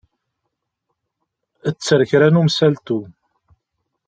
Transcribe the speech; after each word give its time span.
Tter 1.75 2.01
kra 2.09 2.27
n 2.29 2.39
umsaltu. 2.41 2.99